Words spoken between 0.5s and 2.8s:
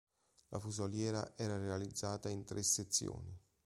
fusoliera era realizzata in tre